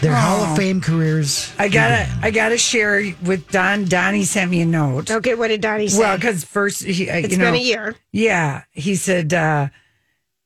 [0.00, 1.52] Their Hall of Fame careers.
[1.58, 3.86] I gotta, I gotta share with Don.
[3.86, 5.10] Donnie sent me a note.
[5.10, 6.00] Okay, what did Donnie say?
[6.00, 7.94] Well, because first, he, uh, it's you know, been a year.
[8.12, 9.68] Yeah, he said, uh,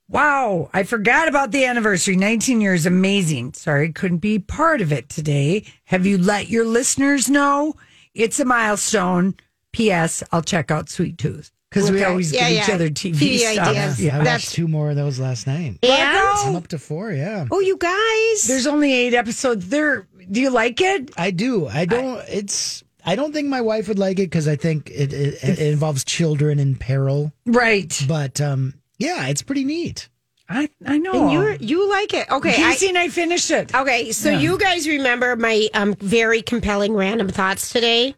[0.08, 2.16] "Wow, I forgot about the anniversary.
[2.16, 3.54] 19 years, amazing.
[3.54, 5.64] Sorry, couldn't be part of it today.
[5.84, 7.74] Have you let your listeners know
[8.14, 9.34] it's a milestone?
[9.72, 10.22] P.S.
[10.32, 13.68] I'll check out Sweet Tooth because we always Yeah, give each other TV, TV stuff.
[13.68, 14.00] ideas.
[14.00, 15.78] Yeah, I That's- watched two more of those last night.
[15.82, 17.12] And I'm up to four.
[17.12, 19.68] Yeah, oh, you guys, There's only eight episodes.
[19.68, 21.10] There, do you like it?
[21.16, 21.66] I do.
[21.68, 22.22] I don't.
[22.28, 22.82] it's.
[23.04, 26.04] I don't think my wife would like it because I think it, it, it involves
[26.04, 27.32] children in peril.
[27.46, 27.98] Right.
[28.06, 30.08] But um, yeah, it's pretty neat.
[30.52, 31.12] I, I know.
[31.12, 32.28] and you you like it.
[32.30, 33.72] Okay, I- Casey and I finished it.
[33.74, 34.10] okay.
[34.12, 38.16] So you guys remember my um very compelling random thoughts today?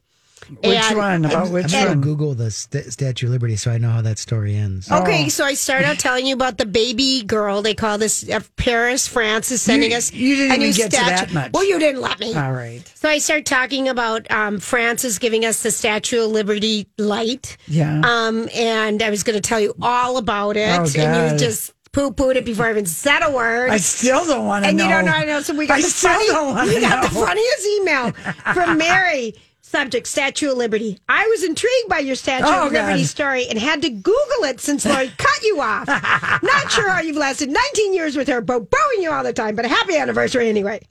[0.62, 1.24] Which And- one?
[1.24, 2.00] About I'm which going to one?
[2.00, 4.90] Google the st- Statue of Liberty so I know how that story ends.
[4.90, 7.62] Okay, so I start out telling you about the baby girl.
[7.62, 10.12] They call this uh, Paris, France is sending You- us.
[10.12, 11.10] you didn't a even new get to statue.
[11.26, 11.50] that much.
[11.52, 12.34] Well, you didn't let me.
[12.34, 12.82] All right.
[12.94, 17.56] So I start talking about um, France is giving us the Statue of Liberty light.
[17.66, 18.00] Yeah.
[18.04, 21.72] Um, and I was going to tell you all about it, Oh, and you just
[21.92, 23.70] poo pooed it before I even said a word.
[23.70, 24.84] I still don't want to and know.
[24.84, 25.12] you don't know.
[25.12, 25.40] I know.
[25.42, 28.12] So we got I the still funny, don't we got the funniest email
[28.54, 29.34] from Mary.
[29.72, 30.98] Subject: Statue of Liberty.
[31.08, 33.06] I was intrigued by your Statue Oh, of Liberty God.
[33.06, 35.86] story and had to Google it since Lori cut you off.
[35.88, 39.56] Not sure how you've lasted 19 years with her, but booing you all the time.
[39.56, 40.82] But a happy anniversary anyway.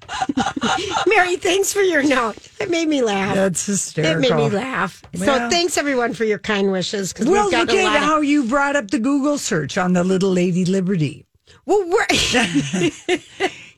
[1.06, 2.38] Mary, thanks for your note.
[2.60, 3.36] It made me laugh.
[3.36, 4.18] That's hysterical.
[4.18, 5.04] It made me laugh.
[5.16, 7.14] Well- so thanks everyone for your kind wishes.
[7.20, 9.94] Well, look gotten a lot at of- how you brought up the Google search on
[9.94, 11.28] the little Lady Liberty.
[11.68, 12.08] Well, we're,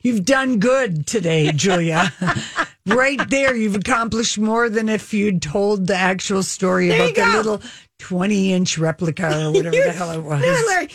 [0.04, 2.12] You've done good today, Julia.
[2.86, 7.20] right there, you've accomplished more than if you'd told the actual story There about the
[7.22, 7.36] go.
[7.38, 7.62] little
[8.00, 10.42] 20 inch replica or whatever the hell it was.
[10.42, 10.88] No, Larry,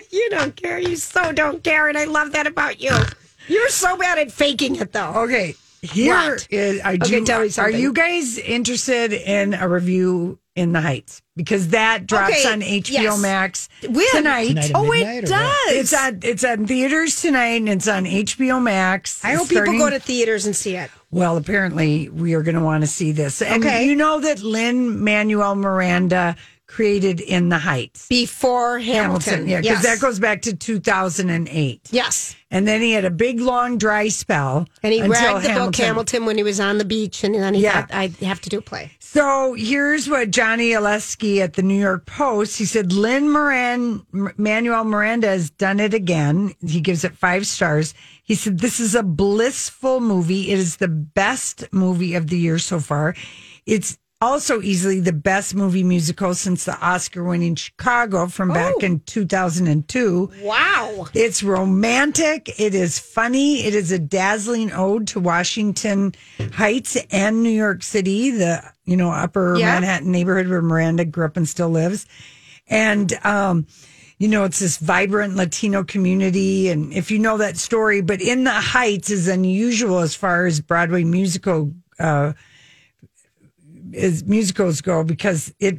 [0.12, 0.78] you don't care.
[0.78, 2.92] You so don't care, and I love that about you.
[3.48, 5.24] You're so bad at faking it, though.
[5.24, 6.80] Okay, here is.
[6.80, 7.74] I Okay, do, tell me something.
[7.74, 11.22] Are you guys interested in a review in the Heights?
[11.36, 13.20] Because that drops Okay, on HBO yes.
[13.20, 14.06] Max When?
[14.12, 14.48] tonight.
[14.50, 15.72] Tonight Oh, it does.
[15.72, 19.24] It's on it's on theaters tonight and it's on HBO Max.
[19.24, 20.92] I hope It's people starting- go to theaters and see it.
[21.10, 23.42] Well, apparently we are going to want to see this.
[23.42, 23.84] And Okay.
[23.84, 26.36] you know that Lin-Manuel Miranda
[26.74, 28.08] created In the Heights.
[28.08, 29.46] Before Hamilton.
[29.46, 29.84] Yeah, because yes.
[29.84, 31.88] that goes back to 2008.
[31.92, 32.34] Yes.
[32.50, 34.66] And then he had a big long dry spell.
[34.82, 37.54] And he until read the book Hamilton when he was on the beach, and then
[37.54, 37.82] he Yeah.
[37.86, 38.90] thought, I have to do a play.
[38.98, 44.04] So here's what Johnny Oleski at the New York Post he said Lynn Moran
[44.36, 46.54] Manuel Miranda has done it again.
[46.66, 47.94] He gives it five stars.
[48.24, 50.50] He said this is a blissful movie.
[50.50, 53.14] It is the best movie of the year so far.
[53.66, 60.30] It's also easily the best movie musical since the Oscar-winning Chicago from back in 2002.
[60.42, 61.06] Wow.
[61.14, 62.48] It's romantic.
[62.58, 63.64] It is funny.
[63.64, 66.14] It is a dazzling ode to Washington
[66.54, 69.74] Heights and New York City, the you know upper Yeah.
[69.74, 72.06] Manhattan neighborhood where Miranda grew up and still lives.
[72.66, 73.66] And um,
[74.18, 76.68] you know, it's this vibrant Latino community.
[76.70, 80.60] And if you know that story, but in the Heights is unusual as far as
[80.60, 82.32] Broadway musical uh,
[83.96, 85.78] as musicals go because it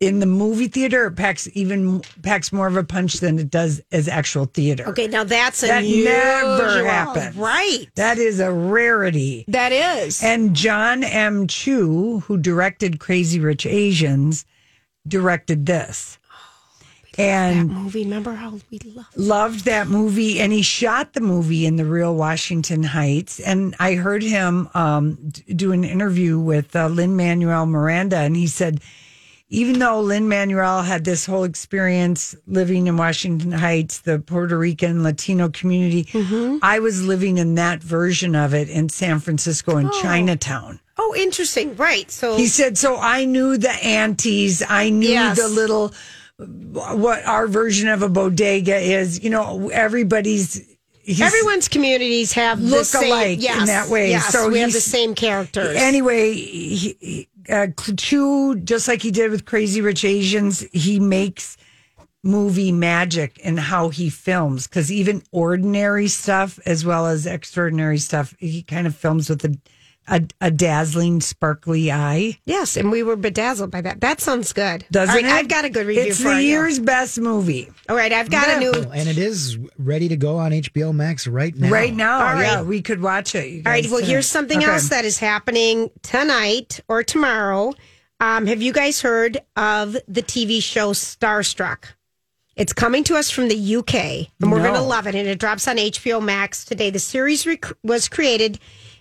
[0.00, 3.82] in the movie theater it packs even packs more of a punch than it does
[3.92, 4.86] as actual theater.
[4.88, 6.04] Okay, now that's That unusual.
[6.12, 7.36] never happens.
[7.36, 7.86] Right.
[7.96, 9.44] That is a rarity.
[9.48, 10.22] That is.
[10.22, 11.46] And John M.
[11.46, 14.46] Chu, who directed Crazy Rich Asians,
[15.06, 16.18] directed this.
[17.18, 21.76] And movie, remember how we love loved that movie and he shot the movie in
[21.76, 25.18] the real Washington Heights and I heard him um,
[25.54, 28.80] do an interview with uh, Lin-Manuel Miranda and he said
[29.52, 35.48] even though Lin-Manuel had this whole experience living in Washington Heights, the Puerto Rican Latino
[35.48, 36.58] community, Mm-hmm.
[36.62, 40.78] I was living in that version of it in San Francisco in Chinatown.
[40.96, 41.74] Oh, interesting.
[41.74, 42.08] Right.
[42.12, 44.62] So He said, so I knew the aunties.
[44.68, 45.36] I knew Yes.
[45.36, 45.92] the little,
[46.46, 49.22] what our version of a bodega is.
[49.22, 50.54] You know, everybody's.
[51.02, 54.10] he's- everyone's communities have Look same, alike in that way.
[54.10, 55.76] Yes, So we have the same characters.
[55.76, 61.56] Anyway, he, uh, Chu, just like he did with Crazy Rich Asians, he makes
[62.22, 68.34] movie magic in how he films because even ordinary stuff as well as extraordinary stuff,
[68.38, 69.56] he kind of films with a,
[70.08, 72.38] a, a dazzling, sparkly eye.
[72.44, 74.00] yes, and we were bedazzled by that.
[74.00, 74.84] That sounds good.
[74.90, 75.30] Doesn't All right, it?
[75.32, 76.48] I've got a good review It's for the you.
[76.48, 78.72] year's best movie All right, I've got a new.
[78.74, 81.70] Oh, and it is ready to go on HBO Max right now.
[81.70, 82.14] right now.
[82.18, 82.42] All right.
[82.42, 83.66] Yeah, we could watch it.
[83.66, 83.86] All right.
[83.90, 84.70] Well, here's something Okay.
[84.70, 87.72] else that is happening tonight or tomorrow.
[88.20, 91.84] Um, have you guys heard of the TV show Starstruck?
[92.56, 93.94] It's coming to us from the UK,
[94.40, 94.64] and we're No.
[94.64, 95.14] going to love it.
[95.14, 96.90] And it drops on HBO Max today.
[96.90, 98.58] The series rec- was created,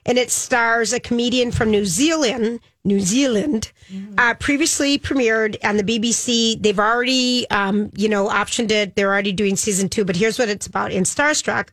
[0.09, 2.59] and it stars a comedian from New Zealand.
[2.83, 3.71] New Zealand,
[4.17, 6.59] uh, previously premiered on the BBC.
[6.59, 8.95] They've already, um, you know, optioned it.
[8.95, 10.05] They're already doing season two.
[10.05, 11.69] But here's what it's about in Starstruck.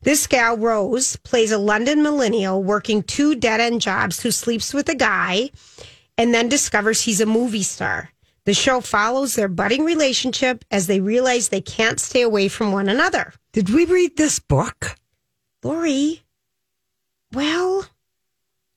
[0.00, 4.88] This gal, Rose, plays a London millennial working two dead end jobs who sleeps with
[4.88, 5.50] a guy
[6.16, 8.10] and then discovers he's a movie star.
[8.44, 12.88] The show follows their budding relationship as they realize they can't stay away from one
[12.88, 13.34] another.
[13.52, 14.96] Did we read this book?
[15.62, 16.22] Lori,
[17.36, 17.84] well,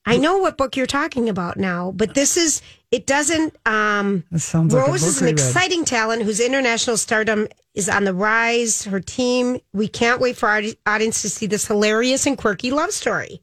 [0.05, 2.61] I know what book you're talking about now, but this is,
[2.91, 7.87] it doesn't, um, That sounds Rose book is an exciting talent whose international stardom is
[7.87, 8.83] on the rise.
[8.83, 12.91] Her team, we can't wait for our audience to see this hilarious and quirky love
[12.91, 13.41] story.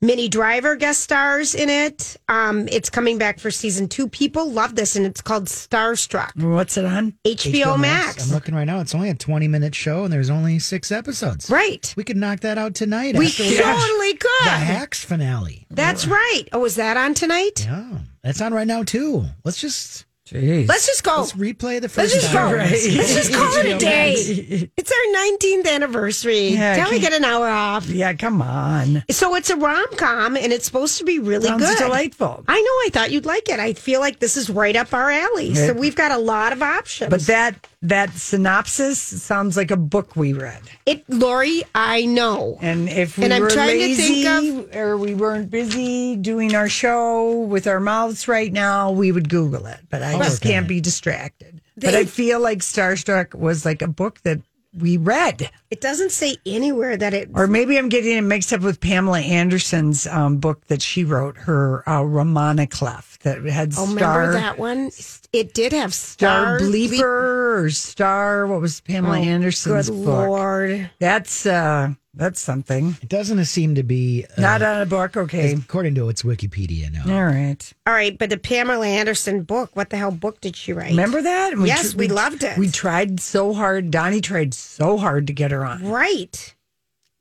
[0.00, 2.16] Minnie Driver guest stars in it.
[2.28, 4.08] Um, it's coming back for season two.
[4.08, 6.40] People love this, and it's called Starstruck.
[6.40, 7.14] What's it on?
[7.24, 8.28] HBO, Max.
[8.28, 8.78] I'm looking right now.
[8.80, 11.50] It's only a 20 minute show, and there's only six episodes.
[11.50, 11.92] Right.
[11.96, 13.16] We could knock that out tonight.
[13.16, 14.20] We totally could.
[14.20, 14.48] the could.
[14.50, 15.66] Hacks finale.
[15.68, 16.44] That's right.
[16.52, 17.66] Oh, is that on tonight?
[17.66, 19.24] Yeah, that's on right now too.
[19.44, 20.68] Let's just Jeez.
[20.68, 21.16] Let's just go.
[21.18, 22.12] let's replay the first.
[22.12, 22.38] Let's just go.
[22.38, 22.56] hour.
[22.58, 24.70] Let's just call it a day.
[24.76, 26.48] It's our 19th anniversary.
[26.50, 27.86] Yeah, Can't we get an hour off?
[27.88, 29.04] yeah, come on.
[29.10, 31.78] So it's a rom com, and it's supposed to be really Sounds good.
[31.78, 32.44] delightful.
[32.46, 32.86] I know.
[32.86, 33.58] I thought you'd like it.
[33.58, 35.54] I feel like this is right up our alley.
[35.54, 37.10] So we've got a lot of options.
[37.10, 40.62] But that that synopsis sounds like a book we read.
[40.84, 42.58] it, Lori, I know.
[42.60, 46.54] And if we And I'm were trying to lazy think or we weren't busy doing
[46.54, 49.80] our show with our mouths right now, we would Google it.
[49.90, 51.60] But I oh, just work can't be distracted.
[51.76, 54.40] but I feel like Starstruck was like a book that
[54.76, 55.50] we read.
[55.70, 57.30] It doesn't say anywhere that it.
[57.34, 61.36] Or maybe I'm getting it mixed up with Pamela Anderson's um, book that she wrote,
[61.38, 64.90] her uh, roman à clef, that had Oh, Star, remember that one?
[65.32, 70.28] It did have Star Star Bleeper or Star, what was Pamela Oh, Anderson's Good book?
[70.28, 70.90] Lord.
[70.98, 72.96] That's uh, that's something.
[73.00, 75.52] It doesn't seem to be uh, Not on a book, okay.
[75.52, 76.92] according to its Wikipedia.
[76.92, 77.72] No, All right.
[77.86, 80.90] All right, but the Pamela Anderson book, what the hell book did she write?
[80.90, 81.52] Remember that?
[81.54, 82.58] And Yes, we loved it.
[82.58, 83.90] We tried so hard.
[83.90, 86.54] Donnie tried so hard to get her on, Right.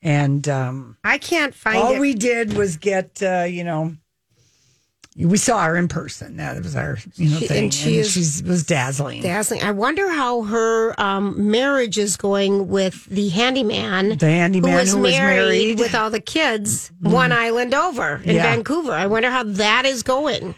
[0.02, 1.82] and um, I can't find it.
[1.84, 2.00] all it.
[2.00, 3.96] we did was get uh, you know.
[5.19, 6.38] We saw her in person.
[6.38, 9.22] That was our, you know, She- thing, and she is- she's was dazzling.
[9.24, 9.64] dazzling.
[9.64, 14.18] I wonder how her um, marriage is going with the handyman.
[14.19, 15.69] The handyman who was, who was married, married.
[15.72, 15.80] Mm-hmm.
[15.80, 18.44] with all the kids, one island over in Yeah.
[18.44, 18.92] Vancouver.
[18.92, 20.54] I wonder how that is going.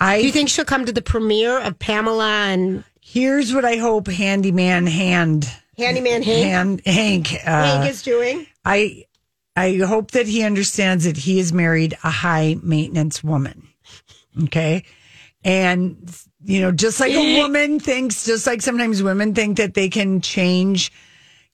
[0.00, 3.76] I Do you think she'll come to the premiere of Pamela and here's what I
[3.76, 5.48] hope handyman hand
[5.78, 7.32] Handyman Hank, hand Hank.
[7.46, 8.46] Uh, Hank is doing?
[8.64, 9.04] I
[9.56, 13.66] I hope that he understands that he has married a high maintenance woman.
[14.44, 14.84] Okay.
[15.44, 19.88] And you know, just like a woman thinks, just like sometimes women think that they
[19.88, 20.92] can change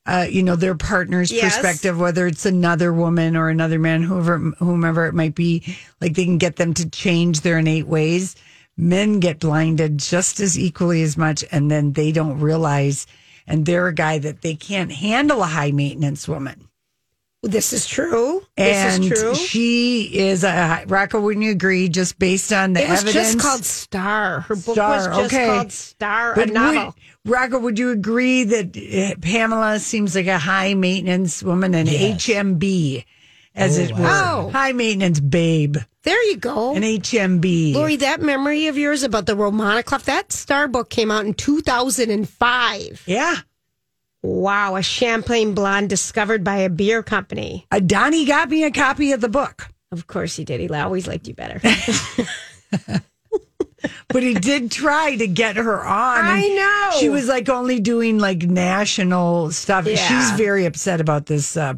[0.05, 1.55] uh, you know, their partner's Yes.
[1.57, 6.25] perspective, whether it's another woman or another man, whoever whomever it might be, like they
[6.25, 8.35] can get them to change their innate ways.
[8.77, 13.07] Men get blinded just as equally as much, and then they don't realize,
[13.47, 16.69] and they're a guy that they can't handle a high maintenance woman.
[17.43, 18.47] This is true.
[18.57, 19.35] And this is true.
[19.35, 21.21] she is a Rocco.
[21.21, 21.89] Wouldn't you agree?
[21.89, 24.41] Just based on the it was evidence, just called Star.
[24.43, 25.47] Her book Star, was just okay.
[25.47, 26.95] called Star, a But novel.
[27.25, 31.87] Would, Rocco, would you agree that uh, Pamela seems like a high maintenance woman, an
[31.89, 32.23] Yes.
[32.27, 33.05] HMB,
[33.57, 34.49] as it were, wow.
[34.53, 36.75] high maintenance babe, there you go.
[36.75, 37.75] an HMB?
[37.75, 41.27] Lori, that memory of yours about the roman à clef, that Star book came out
[41.27, 43.03] in 2005.
[43.07, 43.37] yeah,
[44.23, 47.67] Wow, a champagne blonde discovered by a beer company.
[47.73, 49.69] uh, Donnie got me a copy of the book.
[49.91, 50.61] Of course he did.
[50.61, 51.61] He always liked you better.
[54.09, 56.19] but he did try to get her on.
[56.25, 57.01] I know.
[57.01, 59.87] She was like only doing like national stuff.
[59.87, 59.97] Yeah.
[59.97, 61.57] She's very upset about this.
[61.57, 61.75] Uh,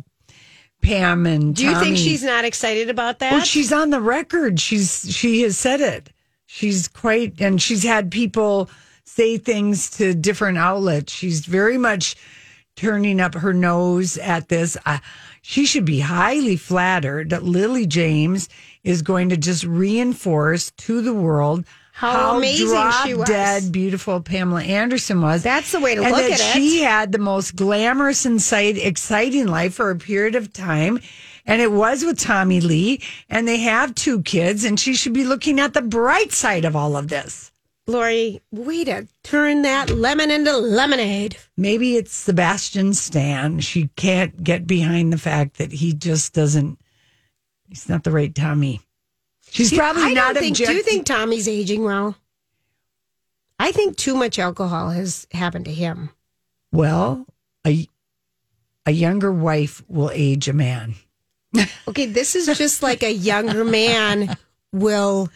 [0.83, 1.85] Pam and Do you Tommy.
[1.87, 3.33] think she's not excited about that?
[3.33, 4.61] Well, she's on the record.
[4.61, 6.11] She's she has said it.
[6.47, 8.69] She's quite, and she's had people
[9.05, 11.13] say things to different outlets.
[11.13, 12.17] She's very much
[12.77, 14.77] turning up her nose at this.
[14.85, 14.99] Uh,
[15.43, 18.49] she should be highly flattered that Lily James
[18.83, 23.29] is going to just reinforce to the world How amazing drop she was.
[23.29, 25.43] dead beautiful Pamela Anderson was.
[25.43, 26.53] That's the way to and look that at it.
[26.59, 31.01] She had the most glamorous and exciting life for a period of time.
[31.47, 35.25] And it was with Tommy Lee, and they have two kids, and she should be
[35.25, 37.53] looking at the bright side of all of this.
[37.87, 41.37] Lori, way to turn that lemon into lemonade.
[41.57, 43.61] Maybe it's Sebastian Stan.
[43.61, 46.79] She can't get behind the fact that he just doesn't,
[47.69, 48.81] he's not the right Tommy.
[49.51, 50.57] She's See, probably I not don't think.
[50.57, 52.17] Do you think Tommy's aging well?
[53.59, 56.11] I think too much alcohol has happened to him.
[56.73, 57.27] Well,
[57.67, 57.87] a,
[58.87, 60.95] a younger wife will age a man.
[61.87, 64.37] Okay, this is just like a younger man
[64.73, 65.29] will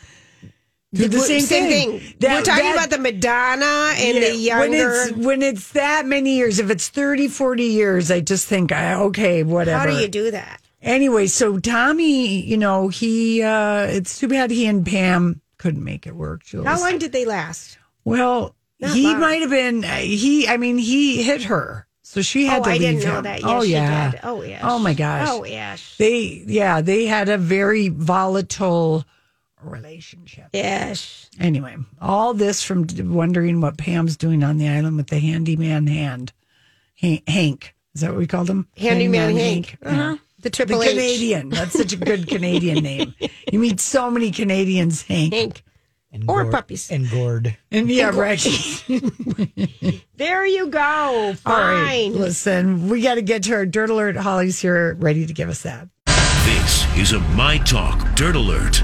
[0.94, 1.68] Do the same thing.
[2.00, 2.14] thing.
[2.20, 5.02] That- We're talking that- about the Madonna and the Yeah, when younger.
[5.02, 8.94] it's when it's that many years if it's 30 40 years i just think I-
[8.94, 10.62] okay whatever How do you do that?
[10.80, 16.06] anyway so tommy you know he uh it's too bad he and pam couldn't make
[16.06, 16.66] it work Jules.
[16.66, 17.76] How long did they last?
[18.04, 22.46] well Not he might have been uh, he i mean he hit her so she
[22.46, 23.24] had oh, to I leave didn't know him.
[23.24, 23.40] that.
[23.42, 24.20] Yes, oh she yeah did.
[24.22, 24.60] Oh yeah.
[24.62, 25.76] oh my gosh Oh yeah.
[25.98, 29.04] they yeah they had a very volatile
[29.62, 31.28] relationship Yes.
[31.40, 36.32] Anyway, all this from wondering what Pam's doing on the island with the handyman hand.
[36.96, 37.74] Hank.
[37.94, 38.68] Is that what we called him?
[38.76, 39.78] Handyman Hangman Hank.
[39.82, 39.88] Yeah.
[39.90, 40.16] Uh-huh.
[40.38, 40.90] The The Triple H.
[40.90, 41.48] Canadian.
[41.48, 43.14] That's such a good Canadian name.
[43.50, 45.32] You meet so many Canadians, Hank.
[45.32, 45.62] Hank.
[46.12, 46.90] And Or gourd- puppies.
[46.90, 47.56] And gourd.
[47.70, 48.38] And yeah, right.
[50.16, 50.80] There you go.
[51.46, 52.10] All right.
[52.10, 52.14] Fine.
[52.14, 54.16] Listen, we got to get to our dirt alert.
[54.16, 55.88] Holly's here, ready to give us that.
[56.44, 58.82] This is a My Talk Dirt Alert.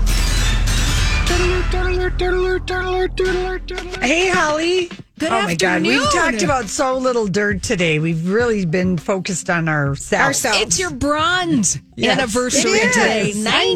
[4.01, 4.91] Hey, Holly.
[5.19, 8.01] Good oh my God, we've talked about so little dirt today.
[8.01, 10.45] We've really been focused on ourselves.
[10.45, 10.61] Ourselves.
[10.61, 13.37] It's your bronze Yes, anniversary it is.
[13.37, 13.75] today.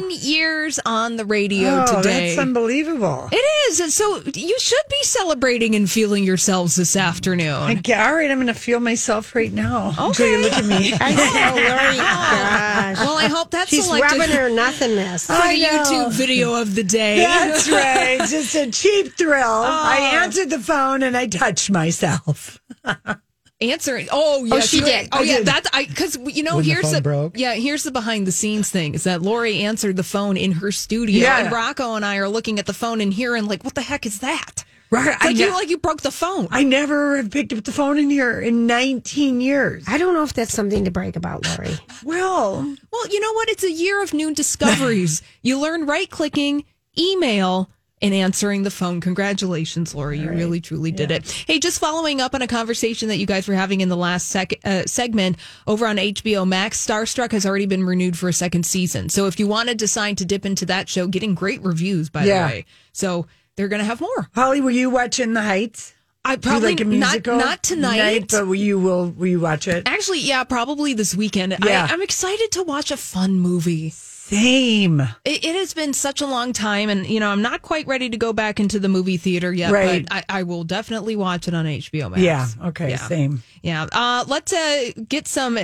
[0.00, 2.28] 19 years on the radio Oh, today.
[2.28, 3.28] that's unbelievable.
[3.32, 3.80] it is.
[3.80, 7.78] And so you should be celebrating and feeling yourselves this afternoon.
[7.78, 9.92] Okay, all right, I'm going to feel myself right now.
[10.10, 10.92] Okay, you look at me.
[11.00, 11.96] I know, Lori.
[11.96, 12.96] Gosh.
[13.06, 15.26] Well, I hope that's She's selected rubbing her nothingness.
[15.26, 15.64] for I the.
[15.64, 17.18] YouTube video of the day.
[17.18, 18.18] That's right.
[18.28, 19.42] Just a cheap thrill.
[19.44, 20.16] I Oh.
[20.24, 22.60] answered the phone and I touched myself.
[23.60, 24.08] answering.
[24.12, 25.08] Oh, yes, oh, she did.
[25.12, 25.36] Oh, I yeah.
[25.38, 25.46] did.
[25.46, 27.36] That's I because you know When here's phone the broke?
[27.38, 30.70] yeah here's the behind the scenes thing is that Lori answered the phone in her
[30.72, 31.40] studio Yeah.
[31.44, 33.74] and Rocco and I are looking at the phone in here and hearing like what
[33.74, 34.64] the heck is that?
[34.90, 35.08] Right.
[35.16, 36.48] It's like ne- you like you broke the phone.
[36.50, 39.84] I never have picked up the phone in here in 19 years.
[39.86, 41.76] I don't know if that's something to brag about, Lori.
[42.04, 42.62] Well,
[42.92, 43.50] Well, you know what?
[43.50, 45.20] It's a year of new discoveries.
[45.42, 46.64] you learn right clicking,
[46.98, 47.68] email,
[48.00, 49.00] and answering the phone.
[49.00, 50.18] Congratulations, Lori.
[50.18, 51.30] You really, truly did it.
[51.46, 54.28] Hey, just following up on a conversation that you guys were having in the last
[54.28, 55.36] sec- uh, segment
[55.66, 59.08] over on HBO Max, Starstruck has already been renewed for a second season.
[59.08, 62.24] So if you want to decide to dip into that show, getting great reviews, by
[62.24, 62.46] Yeah.
[62.48, 62.64] the way.
[62.92, 63.26] So
[63.56, 64.28] they're going to have more.
[64.34, 65.94] Holly, were you watching The Heights?
[66.24, 67.96] I probably like not, not tonight.
[67.96, 69.84] Night, but you will will you watch it?
[69.86, 71.56] Actually, yeah, probably this weekend.
[71.64, 71.86] Yeah.
[71.88, 73.94] I, I'm excited to watch a fun movie.
[74.28, 75.00] Same.
[75.24, 78.10] It, it has been such a long time, and you know I'm not quite ready
[78.10, 79.72] to go back into the movie theater yet.
[79.72, 80.06] Right.
[80.06, 82.22] But I, I will definitely watch it on HBO Max.
[82.22, 82.46] Yeah.
[82.68, 82.90] Okay.
[82.90, 82.96] Yeah.
[82.96, 83.42] Same.
[83.62, 83.86] Yeah.
[83.90, 85.58] Uh, let's uh, get some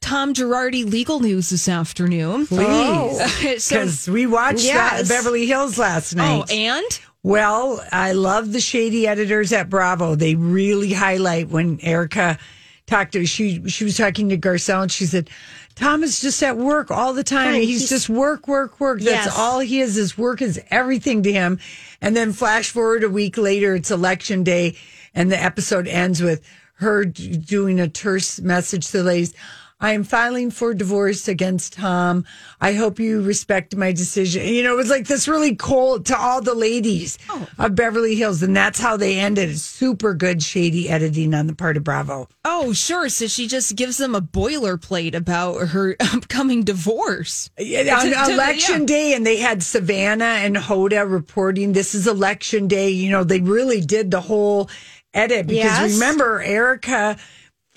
[0.00, 2.46] Tom Girardi legal news this afternoon.
[2.46, 3.58] Please.
[3.64, 5.08] so, Because we watched Yes.
[5.08, 6.44] Beverly Hills last night.
[6.48, 10.14] oh, and Well, I love the shady editors at Bravo.
[10.14, 12.38] They really highlight when Erika
[12.86, 15.28] talked to she she was talking to Garcelle and she said,
[15.76, 17.52] Tom is just at work all the time.
[17.52, 18.98] Right, he's, he's- just work, work, work.
[19.00, 19.38] That's Yes.
[19.38, 19.94] all he is.
[19.94, 21.58] His work is everything to him.
[22.00, 24.76] And then flash forward a week later, it's election day,
[25.14, 26.42] and the episode ends with
[26.78, 29.34] her doing a terse message to the ladies.
[29.78, 32.24] I am filing for divorce against Tom.
[32.62, 34.46] I hope you respect my decision.
[34.46, 37.46] You know, it was like this really cold to all the ladies oh.
[37.58, 39.58] of Beverly Hills, and that's how they ended.
[39.58, 42.26] Super good, shady editing on the part of Bravo.
[42.46, 43.10] oh, sure.
[43.10, 47.50] So she just gives them a boilerplate about her upcoming divorce.
[47.58, 48.86] Yeah, on To- to- election yeah.
[48.86, 52.88] day, and they had Savannah and Hoda reporting this is election day.
[52.88, 54.70] You know, they really did the whole
[55.12, 55.92] edit because Yes.
[55.94, 57.18] remember, Erika,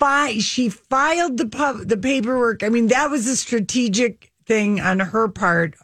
[0.00, 2.64] fi- she filed the the paperwork.
[2.64, 5.76] I mean, that was a strategic thing on her part.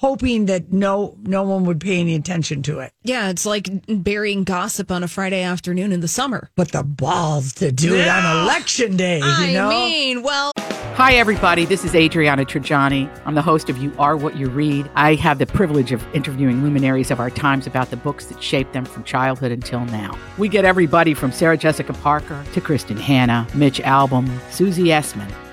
[0.00, 2.90] Hoping that no no one would pay any attention to it.
[3.02, 6.48] Yeah, it's like burying gossip on a Friday afternoon in the summer.
[6.56, 9.68] But the balls to do it on election day, you I know?
[9.68, 10.52] mean, well,
[10.94, 11.64] Hi, everybody.
[11.64, 13.10] This is Adriana Trigiani.
[13.24, 14.90] I'm the host of You Are What You Read.
[14.96, 18.74] I have the privilege of interviewing luminaries of our times about the books that shaped
[18.74, 20.18] them from childhood until now.
[20.36, 25.30] We get everybody from Sarah Jessica Parker to Kristin Hannah, Mitch Albom, Susie Essman,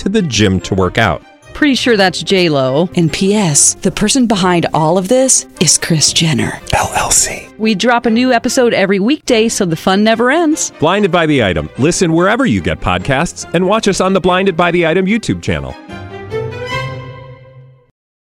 [0.00, 1.22] to the gym to work out.
[1.54, 2.88] Pretty sure that's J Lo.
[2.96, 3.74] And P.S.
[3.74, 7.56] The person behind all of this is Kris Jenner LLC.
[7.58, 10.72] We drop a new episode every weekday, so the fun never ends.
[10.80, 11.68] Blinded by the item.
[11.78, 15.42] Listen wherever you get podcasts, and watch us on the Blinded by the Item YouTube
[15.42, 15.74] channel.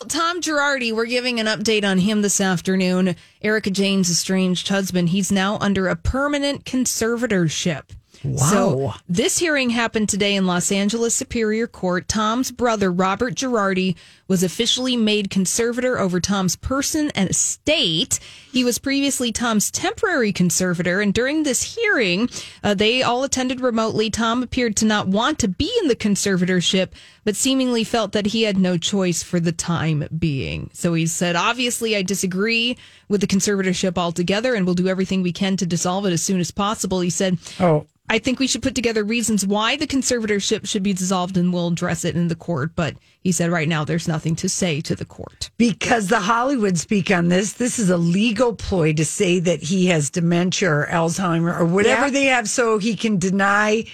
[0.07, 3.17] Tom Girardi, we're giving an update on him this afternoon.
[3.43, 7.83] Erika Jayne's estranged husband, he's now under a permanent conservatorship.
[8.25, 8.37] Wow.
[8.37, 12.09] So this hearing happened today in Los Angeles Superior Court.
[12.09, 18.19] Tom's brother, Robert Girardi, was officially made conservator over Tom's person and estate.
[18.51, 21.01] He was previously Tom's temporary conservator.
[21.01, 22.31] And during this hearing,
[22.63, 24.09] uh, they all attended remotely.
[24.09, 26.91] Tom appeared to not want to be in the conservatorship,
[27.25, 30.71] but seemingly felt that he had no choice for the time being.
[30.73, 32.79] So he said, obviously, I disagree
[33.09, 36.41] with the conservatorship altogether and we'll do everything we can to dissolve it as soon
[36.41, 37.01] as possible.
[37.01, 40.93] He said, Oh, I think we should put together reasons why the conservatorship should be
[40.93, 42.73] dissolved and we'll address it in the court.
[42.77, 45.51] But he said right now there's nothing to say to the court.
[45.57, 49.87] because the Hollywood speak on this, this is a legal ploy to say that he
[49.87, 52.11] has dementia or Alzheimer or whatever Yeah.
[52.11, 53.85] they have, so he can deny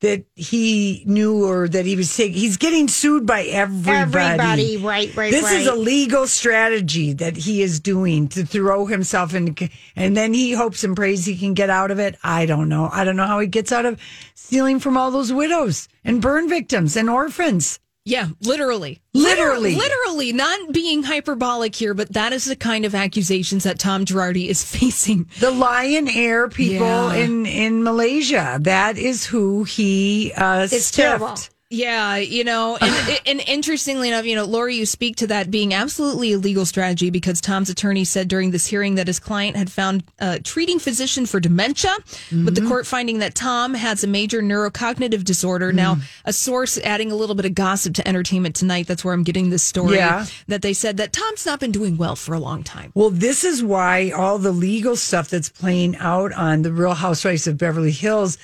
[0.00, 2.38] that he knew or that he was taking.
[2.38, 3.96] He's getting sued by everybody.
[3.98, 9.34] Everybody, right, right, This is a legal strategy that he is doing to throw himself
[9.34, 9.56] in,
[9.96, 12.16] and then he hopes and prays he can get out of it.
[12.22, 12.88] I don't know.
[12.92, 14.00] I don't know how he gets out of
[14.34, 17.80] stealing from all those widows and burn victims and orphans.
[18.08, 19.00] Yeah, literally.
[19.12, 19.74] Literally.
[19.74, 24.46] Literally, not being hyperbolic here, but that is the kind of accusations that Tom Girardi
[24.48, 25.28] is facing.
[25.40, 27.14] the Lion Air people Yeah.
[27.14, 28.58] in in Malaysia.
[28.62, 30.94] That is who he uh, It's stiffed.
[30.96, 31.36] terrible.
[31.70, 35.74] Yeah, you know, and, and interestingly enough, you know, Lori, you speak to that being
[35.74, 39.70] absolutely a legal strategy because Tom's attorney said during this hearing that his client had
[39.70, 41.94] found a treating physician for dementia,
[42.30, 42.68] with the mm-hmm.
[42.68, 45.72] court finding that Tom has a major neurocognitive disorder.
[45.72, 46.02] Now, mm.
[46.24, 49.50] a source adding a little bit of gossip to entertainment tonight, that's where I'm getting
[49.50, 50.24] this story, Yeah.
[50.46, 52.92] that they said that Tom's not been doing well for a long time.
[52.94, 57.46] Well, this is why all the legal stuff that's playing out on the Real Housewives
[57.46, 58.38] of Beverly Hills,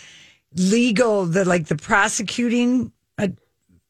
[0.56, 3.28] legal, the like the prosecuting uh,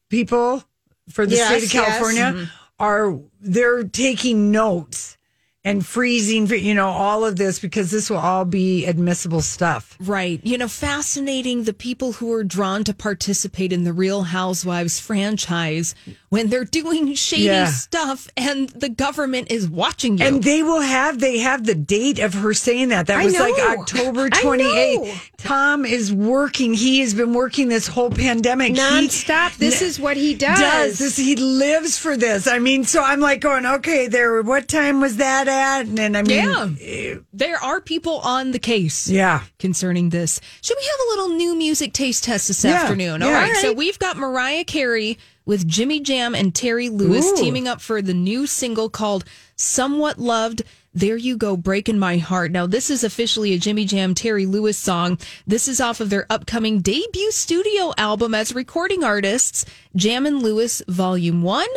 [0.09, 0.63] people
[1.09, 1.85] for the Yes, state of yes.
[1.87, 5.17] California are they're taking notes
[5.63, 9.97] and freezing, you know, all of this because this will all be admissible stuff.
[9.99, 10.39] Right.
[10.43, 15.95] You know, fascinating the people who are drawn to participate in the Real Housewives franchise
[16.29, 17.65] when they're doing shady Yeah.
[17.65, 20.25] stuff and the government is watching you.
[20.25, 23.07] And they will have they have the date of her saying that.
[23.07, 23.55] That I was like.
[23.79, 24.75] October I twenty know.
[24.75, 25.31] eighth.
[25.45, 26.73] Tom is working.
[26.73, 29.57] He has been working this whole pandemic He Nonstop.
[29.57, 30.59] This is what he does.
[30.59, 31.17] Does this?
[31.17, 32.47] He lives for this.
[32.47, 34.41] I mean, so I'm like going, okay, there.
[34.41, 35.81] What time was that at?
[35.85, 37.15] And then I mean, yeah.
[37.31, 39.07] There are people on the case.
[39.09, 39.43] yeah.
[39.59, 43.21] Concerning this, should we have a little new music taste test this Yeah, afternoon?
[43.21, 43.41] All yeah.
[43.41, 47.35] right, All so we've got Mariah Carey with Jimmy Jam and Terry Lewis Ooh.
[47.37, 50.63] teaming up for the new single called Somewhat Loved.
[50.95, 52.51] There you go, breaking my heart.
[52.51, 55.19] Now, this is officially a Jimmy Jam Terry Lewis song.
[55.45, 60.81] This is off of their upcoming debut studio album as recording artists, Jam and Lewis
[60.87, 61.67] Volume 1.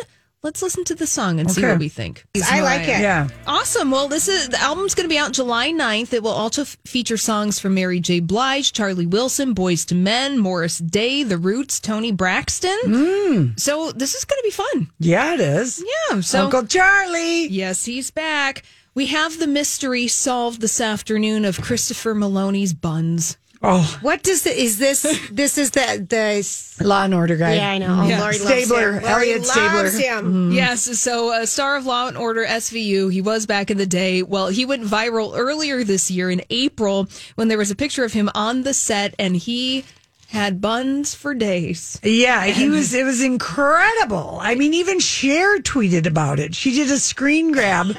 [0.41, 2.25] Let's listen to the song and see what we think.
[2.49, 3.01] I like it.
[3.01, 3.27] Yeah.
[3.45, 3.91] Awesome.
[3.91, 6.13] Well, this is the album's going to be out July 9th.
[6.13, 8.21] It will also f- feature songs from Mary J.
[8.21, 12.79] Blige, Charlie Wilson, Boyz II Men, Morris Day, The Roots, Toni Braxton.
[12.85, 13.59] Mm.
[13.59, 14.89] So this is going to be fun.
[14.97, 15.83] Yeah, it is.
[16.09, 16.21] Yeah.
[16.21, 17.47] So Uncle Charlie.
[17.47, 18.63] yes, he's back.
[18.99, 23.37] We have the mystery solved this afternoon of Christopher Meloni's buns.
[23.63, 25.03] Oh, What does the, is this?
[25.31, 26.83] This is the the.
[26.85, 27.55] Law and Order guy.
[27.55, 27.97] Yeah, I know.
[27.97, 28.19] Oh, Yeah.
[28.19, 29.09] Lori Stabler, loves him.
[29.09, 29.83] Elliot Stabler.
[29.83, 30.51] loves him.
[30.51, 34.21] Yes, so uh, star of Law and Order SVU, he was back in the day.
[34.21, 38.11] Well, he went viral earlier this year in April when there was a picture of
[38.11, 39.85] him on the set and he
[40.27, 42.01] had buns for days.
[42.03, 42.93] Yeah, he was.
[42.93, 44.39] It was incredible.
[44.41, 46.53] I mean, even Cher tweeted about it.
[46.53, 47.95] She did a screen grab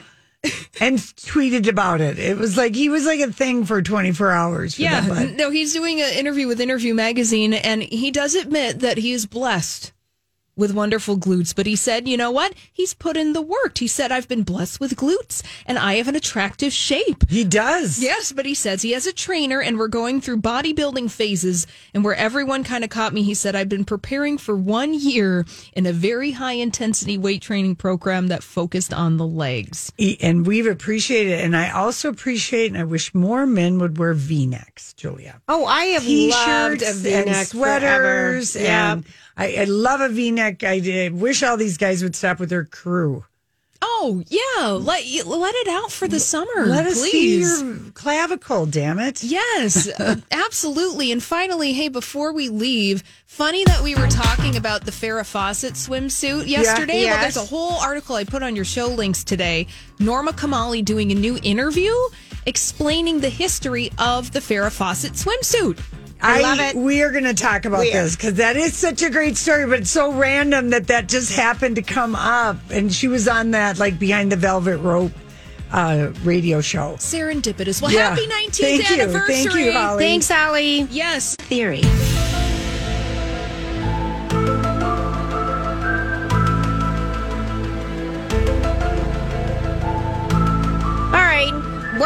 [0.80, 2.18] and tweeted about it.
[2.18, 4.74] It was like he was like a thing for 24 hours.
[4.74, 8.98] For Yeah, no, he's doing an interview with Interview Magazine, and he does admit that
[8.98, 9.92] he is blessed
[10.60, 11.52] with wonderful glutes.
[11.54, 12.54] But he said, you know what?
[12.72, 13.78] He's put in the work.
[13.78, 17.28] He said, I've been blessed with glutes, and I have an attractive shape.
[17.28, 18.00] He does.
[18.00, 22.04] Yes, but he says he has a trainer, and we're going through bodybuilding phases, and
[22.04, 25.86] where everyone kind of caught me, he said, I've been preparing for one year in
[25.86, 29.90] a very high intensity weight training program that focused on the legs.
[30.20, 31.44] And we've appreciated it.
[31.44, 35.40] And I also appreciate, and I wish more men would wear V-necks, Julia.
[35.48, 38.66] Oh, I have loved a T-shirts V-neck and sweaters, forever.
[38.66, 38.92] Yeah.
[38.92, 39.04] and
[39.40, 40.62] I, I love a V-neck.
[40.64, 43.24] I, I wish all these guys would stop with their crew.
[43.82, 46.66] Oh yeah, let let it out for the summer.
[46.66, 49.22] Let us see your clavicle, damn it.
[49.24, 51.10] Yes, uh, absolutely.
[51.12, 55.74] And finally, hey, before we leave, funny that we were talking about the Farrah Fawcett
[55.74, 56.92] swimsuit yesterday.
[56.92, 57.34] Well, Yes.
[57.34, 59.66] there's a whole article I put on your show links today.
[59.98, 61.94] Norma Kamali doing a new interview
[62.44, 65.78] explaining the history of the Farrah Fawcett swimsuit.
[66.22, 66.76] I love it.
[66.76, 69.66] We are going to talk about We this because that is such a great story,
[69.66, 72.56] but it's so random that that just happened to come up.
[72.70, 75.12] And she was on that, like, behind the velvet rope
[75.72, 76.94] uh, radio show.
[76.98, 77.80] Serendipitous.
[77.80, 78.10] Well, Yeah.
[78.10, 79.02] happy 19th Thank you.
[79.02, 79.34] anniversary.
[79.34, 80.04] Thank you, Holly.
[80.04, 80.80] Thanks, Allie.
[80.90, 81.36] Yes.
[81.36, 81.82] Theory.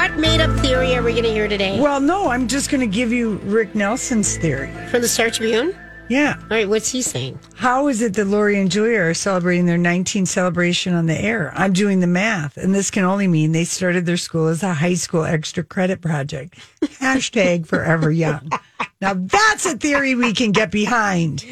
[0.05, 1.81] What made up theory are we going to hear today?
[1.81, 4.71] Well, no, I'm just going to give you Rick Nelson's theory.
[4.91, 5.75] From the Star Tribune?
[6.11, 6.37] Yeah.
[6.43, 6.69] All right.
[6.69, 7.39] What's he saying?
[7.55, 11.55] How is it that Lori and Julia are celebrating their 19th celebration on the air?
[11.57, 14.75] I'm doing the math, and this can only mean they started their school as a
[14.75, 16.59] high school extra credit project.
[16.83, 18.51] Hashtag forever young.
[19.01, 21.45] Now that's a theory we can get behind.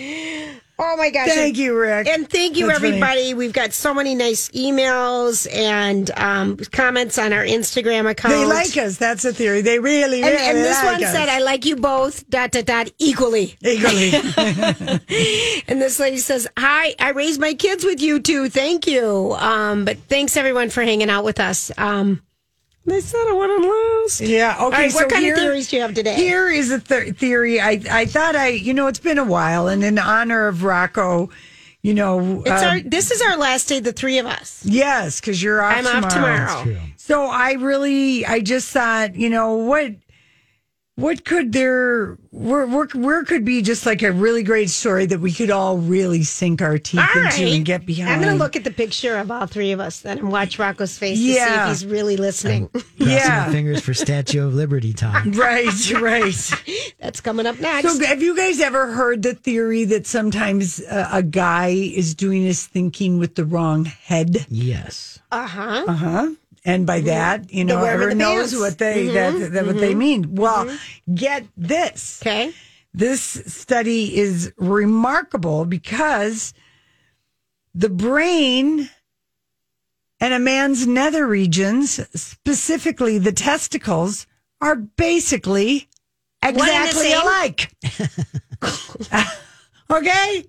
[0.79, 1.29] Oh my gosh.
[1.29, 2.09] Thank you, Rick.
[2.09, 2.89] And thank you, That's funny.
[2.97, 3.35] everybody.
[3.35, 8.35] We've got so many nice emails and um, comments on our Instagram account.
[8.35, 8.97] They like us.
[8.97, 9.61] That's a theory.
[9.61, 11.13] They really, really And, and this like one us.
[11.13, 13.57] said, I like you both, dot, dot, dot, equally.
[13.63, 14.11] Equally.
[15.69, 18.49] And this lady says, Hi, I raised my kids with you too.
[18.49, 19.35] Thank you.
[19.39, 21.71] Um, but thanks everyone for hanging out with us.
[21.79, 22.23] Um,
[22.87, 24.21] they said I wouldn't lose.
[24.21, 24.55] Yeah.
[24.55, 24.63] Okay.
[24.65, 26.15] All right, so what kind here- of theories do you have today?
[26.15, 27.61] Here is a th- theory.
[27.61, 31.31] I I thought I you know it's been a while, and in honor of Rocco,
[31.83, 34.63] you know, It's um, our, this is our last day, the three of us.
[34.65, 36.45] yes, because you're off I'm tomorrow.
[36.51, 36.81] off tomorrow.
[36.97, 39.93] So I really, I just thought, you know, what,
[40.97, 45.21] what could there, where, where, where could be just like a really great story that
[45.21, 47.55] we could all really sink our teeth All into right.
[47.55, 48.11] and get behind?
[48.11, 50.59] I'm going to look at the picture of all three of us then and watch
[50.59, 52.69] Rocco's face to see if he's really listening.
[52.69, 53.51] Crossing my Yeah.
[53.51, 55.33] fingers for Statue of Liberty time.
[55.43, 56.51] Right, right.
[57.01, 57.97] That's coming up next.
[57.99, 62.43] So, have you guys ever heard the theory that sometimes uh, a guy is doing
[62.43, 64.47] his thinking with the wrong head?
[64.51, 65.21] Yes.
[65.33, 65.85] uh huh.
[65.89, 66.31] Uh huh.
[66.65, 70.37] And by that, you know, everyone knows what they that, that what they mean.
[70.37, 70.77] Well,
[71.13, 72.23] get this.
[72.23, 72.53] Okay.
[72.95, 76.55] This study is remarkable because
[77.75, 78.91] the brain
[80.21, 84.29] and a man's nether regions, specifically the testicles,
[84.61, 85.89] are basically
[86.43, 87.73] exactly alike.
[89.91, 90.45] okay?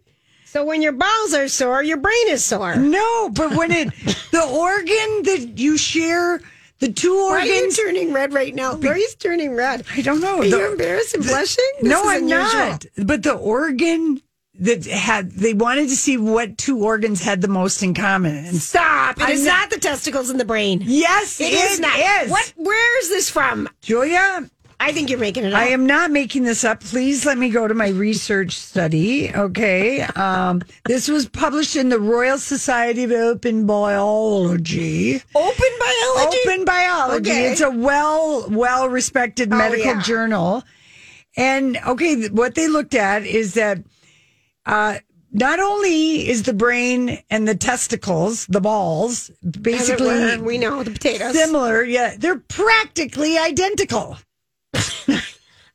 [0.54, 2.76] So when your balls are sore, your brain is sore.
[2.76, 3.88] No, but when it,
[4.32, 6.42] the organ that you share,
[6.78, 7.50] the two organs.
[7.50, 8.74] Why are you turning red right now?
[8.76, 9.84] Lori's turning red.
[9.96, 10.42] I don't know.
[10.42, 11.66] Are The- you embarrassed and blushing?
[11.82, 12.60] This no, is I'm unusual.
[12.60, 12.86] not.
[13.04, 14.22] But the organ
[14.60, 18.36] that had, they wanted to see what two organs had the most in common.
[18.46, 19.18] And Stop!
[19.18, 20.84] It I'm is not- not the testicles in the brain.
[20.86, 21.98] yes, it is not.
[21.98, 22.30] is.
[22.30, 22.54] What?
[22.58, 23.68] Where is this from?
[23.82, 24.48] Julia,
[24.84, 25.60] I think you're making it up.
[25.60, 26.82] I am not making this up.
[26.82, 29.34] Please let me go to my research study.
[29.34, 30.02] Okay.
[30.02, 35.22] Um, this was published in the Royal Society of Open Biology.
[35.34, 36.38] Open biology.
[36.44, 37.32] Open Biology.
[37.32, 37.52] Okay.
[37.54, 40.02] It's a well, well respected medical yeah.
[40.02, 40.64] journal.
[41.38, 43.78] And okay, what they looked at is that
[44.66, 44.98] uh,
[45.32, 50.92] not only is the brain and the testicles, the balls, basically were, we know the
[50.92, 51.34] potatoes.
[51.34, 54.18] similar, yeah, they're practically identical.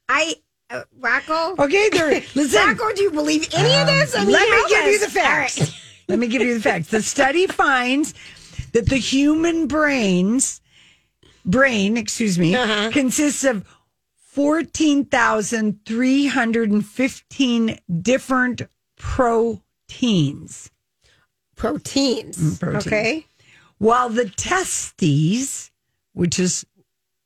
[0.08, 0.34] I
[0.70, 1.54] uh, Rocco.
[1.62, 2.66] Okay, they're listen.
[2.66, 4.14] Rocco, do you believe any of this?
[4.16, 5.72] I mean, Let me give you the facts.
[6.08, 6.88] Let me give you the facts.
[6.88, 8.14] The study finds
[8.72, 10.60] that the human brains
[11.44, 12.90] brain, excuse me, Uh-huh.
[12.92, 13.64] consists of
[16.48, 18.62] 14,315 different
[18.96, 20.70] proteins.
[21.56, 22.58] Proteins.
[22.58, 22.86] proteins.
[22.86, 23.26] Okay.
[23.78, 25.70] While the testes,
[26.12, 26.64] which is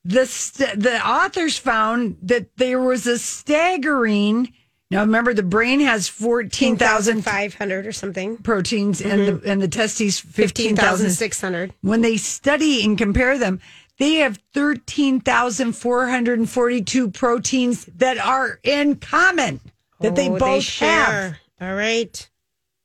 [0.04, 4.52] the st- the authors found that there was a staggering.
[4.92, 8.38] Now remember, the brain has fourteen thousand five hundred or something.
[8.38, 9.50] proteins, and the mm-hmm.
[9.50, 11.74] and the testes 15,600.
[11.82, 13.62] When they study and compare them,
[13.98, 19.60] they have 13,442 proteins that are in common
[20.00, 20.90] that they Oh, both share.
[20.90, 21.36] have.
[21.62, 22.28] All right.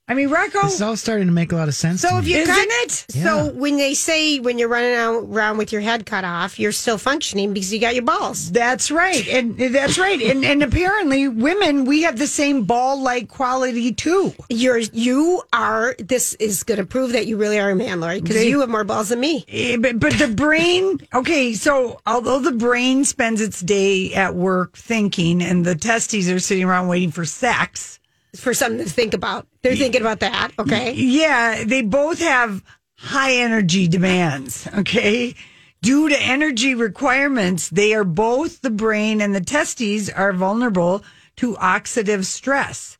[0.09, 2.01] I mean, Rocco, This is all starting to make a lot of sense.
[2.01, 2.35] So to if me.
[2.35, 2.91] you Isn't cut it?
[3.09, 3.49] so Yeah.
[3.51, 6.97] when they say when you're running out, around with your head cut off, you're still
[6.97, 8.53] functioning because you got your balls.
[8.53, 9.27] that's right.
[9.27, 10.23] And that's right.
[10.23, 14.33] And, and apparently, women, we have the same ball like quality too.
[14.49, 15.97] You're you are.
[15.99, 18.69] This is going to prove that you really are a man, Lori, because you have
[18.69, 19.45] more balls than me.
[19.49, 24.77] Eh, But, but the brain, okay, so although the brain spends its day at work
[24.77, 27.99] thinking and the testes are sitting around waiting for sex,
[28.35, 29.47] For something to think about.
[29.63, 30.51] They're thinking about that.
[30.59, 30.93] Okay.
[30.95, 32.63] Yeah, they both have
[32.97, 34.67] high energy demands.
[34.79, 35.35] Okay.
[35.83, 41.05] Due to energy requirements, they are both the brain and the testes are vulnerable
[41.37, 42.99] to oxidative stress.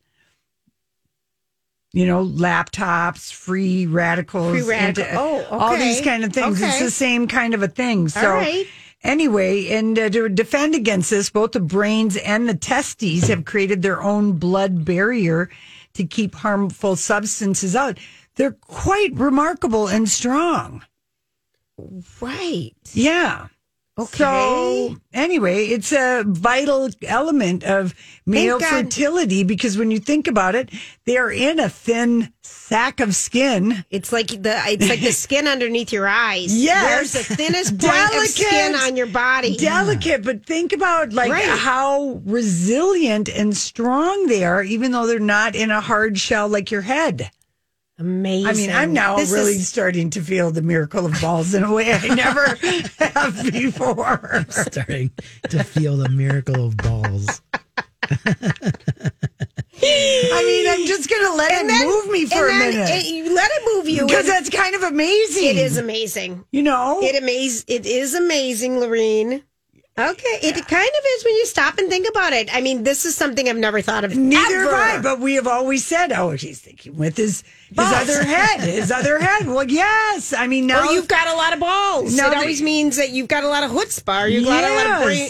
[1.93, 5.83] You know, laptops, free radicals, Free radical- anti- oh, all okay.
[5.87, 6.61] these kind of things.
[6.61, 6.83] It's Okay.
[6.85, 8.09] the same kind of a thing.
[8.09, 8.67] So, right.
[9.07, 13.81] Anyway, and uh, to defend against this, both the brains and the testes have created
[13.81, 15.49] their own blood barrier
[15.93, 17.97] to keep harmful substances out.
[18.35, 20.83] They're quite remarkable and strong.
[22.21, 22.75] Right.
[22.93, 23.47] Yeah.
[23.99, 24.17] Okay.
[24.17, 27.95] So anyway, it's a vital element of
[28.27, 30.69] male fertility because when you think about it,
[31.05, 33.83] they are in a thin sack of skin.
[33.89, 36.55] It's like the it's like the skin underneath your eyes.
[36.55, 36.83] Yes.
[36.85, 39.57] Where's the thinnest point of skin on your body?
[39.57, 41.45] Delicate, but think about like Right.
[41.57, 46.69] how resilient and strong they are, even though they're not in a hard shell like
[46.69, 47.31] your head.
[47.99, 48.47] Amazing.
[48.47, 51.63] I mean, I'm now This really is- starting to feel the miracle of balls in
[51.63, 52.45] a way I never
[52.99, 54.45] have before.
[54.49, 55.09] starting
[55.49, 57.41] to feel the miracle of balls.
[59.79, 62.89] I mean, I'm just going to let And it then- move me for a minute.
[62.89, 65.45] it- you let it move you because that's kind of amazing.
[65.45, 66.45] It is amazing.
[66.51, 66.99] You know?
[67.01, 67.63] It amaze.
[67.67, 69.43] It is amazing, Lorene.
[69.99, 72.53] Okay, it kind of is when you stop and think about it.
[72.55, 74.15] I mean, this is something I've never thought of.
[74.15, 74.75] Neither ever.
[74.77, 78.61] have I, but we have always said, "Oh, he's thinking with his his other head,
[78.61, 80.33] his other head." Well, yes.
[80.33, 82.15] I mean, now or you've got a lot of balls.
[82.15, 84.23] Now it they- always means that you've got a lot of chutzpah.
[84.23, 85.29] Or you've got a lot of brain.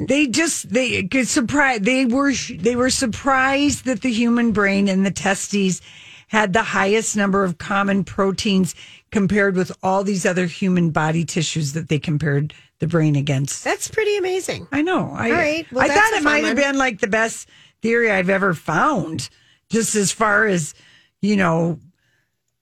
[0.00, 5.04] They just they could surprise they were they were surprised that the human brain and
[5.04, 5.80] the testes
[6.28, 8.74] had the highest number of common proteins
[9.10, 13.64] compared with all these other human body tissues that they compared the brain against.
[13.64, 14.68] That's pretty amazing.
[14.70, 15.10] I know.
[15.12, 15.72] I, All right.
[15.72, 17.48] Well, I thought it might have been like the best
[17.82, 19.30] theory I've ever found,
[19.70, 20.74] just as far as,
[21.20, 21.78] you know,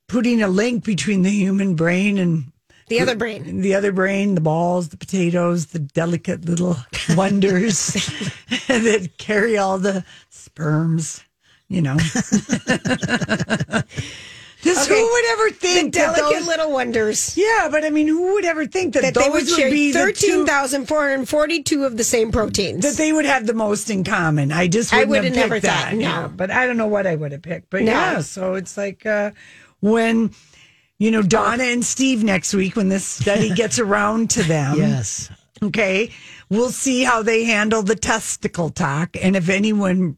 [0.09, 2.53] putting a link between the human brain and
[2.89, 3.61] The other brain.
[3.61, 6.77] the other brain, the balls, the potatoes, the delicate little
[7.17, 7.93] wonders
[8.69, 11.23] that carry all the sperms,
[11.69, 11.97] you know.
[14.63, 14.99] Just Okay.
[14.99, 17.37] who would ever think that delicate those- little wonders.
[17.37, 19.99] Yeah, but I mean, who would ever think that, That they would share be the
[19.99, 22.83] two- thirteen thousand four hundred forty-two of the same proteins.
[22.83, 24.51] that they would have the most in common.
[24.53, 26.01] I just I wouldn't would have have never thought, no.
[26.01, 27.71] Yeah, but I don't know what I would have picked.
[27.71, 27.93] But No.
[27.93, 29.33] yeah, so it's like uh,
[29.81, 30.31] when
[30.99, 34.79] you know Donna and Steve next week when this study gets around to them.
[34.79, 35.29] Yes.
[35.63, 36.11] Okay,
[36.51, 40.17] we'll see how they handle the testicle talk, and if anyone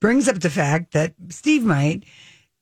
[0.00, 2.04] brings up the fact that Steve might.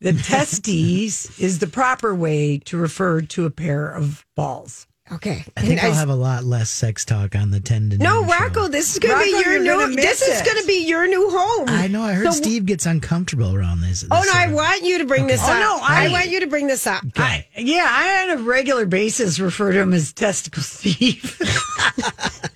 [0.00, 4.87] The testes is the proper way to refer to a pair of balls.
[5.11, 5.44] okay.
[5.56, 7.98] I think And I'll I- have a lot less sex talk on the 10 to
[7.98, 8.35] no, noon show.
[8.38, 9.96] Rocco, this is going to be your new.
[9.96, 11.68] This is going to be your new home.
[11.68, 12.02] I know.
[12.02, 14.04] I heard So- Steve gets uncomfortable around this.
[14.11, 14.32] Oh no!
[14.35, 15.52] I of- want you to bring this Okay.
[15.52, 15.56] up.
[15.56, 17.02] Oh, no, I- I want you to bring this up.
[17.16, 21.40] I, yeah, I on a regular basis refer to him as testicle Steve.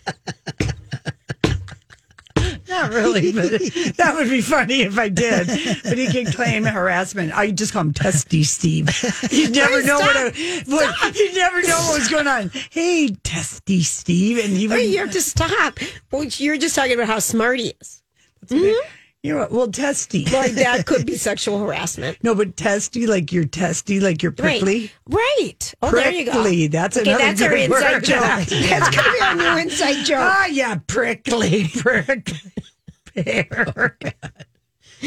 [2.90, 3.50] Not really, but
[3.96, 5.46] that would be funny if I did.
[5.83, 7.37] But he can claim harassment.
[7.37, 8.88] I just call him Testy Steve.
[9.31, 10.37] You never know what, stop.
[10.37, 12.50] a, what you never know what was going on.
[12.70, 14.74] Hey, Testy Steve, and he would.
[14.74, 15.79] Wait, you have to stop.
[16.11, 18.03] Well, you're just talking about how smart he is.
[19.22, 20.24] You know, well, Testy.
[20.24, 22.16] Like that could be sexual harassment.
[22.22, 24.90] No, but testy, like you're testy, like you're prickly.
[25.07, 25.35] Right.
[25.38, 25.74] Right.
[25.83, 26.33] Oh, there you go.
[26.33, 26.66] Prickly.
[26.68, 28.05] That's okay, another that's our good inside word.
[28.05, 28.20] joke.
[28.22, 30.18] That's to be our new inside joke.
[30.20, 32.53] Ah, yeah, prickly, prickly.
[33.23, 33.97] Pear.
[34.03, 34.17] Oh,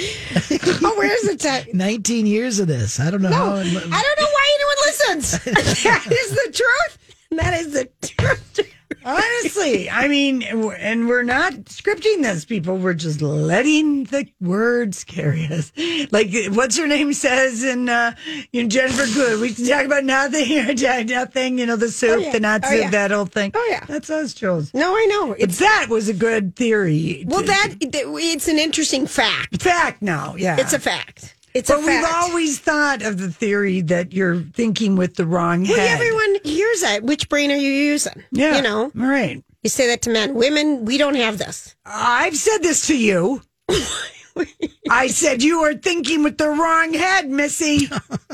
[0.83, 1.73] oh, where's the tech?
[1.73, 2.99] 19 years of this.
[2.99, 3.53] I don't know No.
[3.55, 5.31] I don't know why anyone listens.
[5.83, 6.97] that is the truth.
[7.31, 8.72] That is the truth.
[9.05, 12.77] Honestly, I mean, and we're not scripting this, people.
[12.77, 15.71] We're just letting the words carry us.
[16.11, 18.15] Like, what's her name says in, uh,
[18.51, 19.39] in Jennifer Good?
[19.41, 20.75] We can talk about nothing,
[21.07, 22.31] nothing, you know, the soup, Oh, yeah.
[22.31, 22.89] the not Oh, soup, yeah.
[22.91, 23.51] that whole thing.
[23.53, 23.85] Oh, yeah.
[23.87, 24.73] That's us, Jules.
[24.73, 25.27] No, I know.
[25.29, 27.25] But It's that was a good theory.
[27.27, 29.61] well, that it's an interesting fact.
[29.61, 30.57] fact now, yeah.
[30.59, 31.35] It's a fact.
[31.53, 32.13] It's But a we've fact.
[32.13, 35.89] always thought of the theory that you're thinking with the wrong well, head.
[35.91, 37.03] everyone hears that.
[37.03, 38.23] Which brain are you using?
[38.31, 38.55] yeah.
[38.55, 39.43] You know, All right.
[39.61, 40.33] you say that to men.
[40.33, 41.75] Women, we don't have this.
[41.85, 43.41] I've said this to you.
[44.89, 47.87] I said you are thinking with the wrong head, Missy.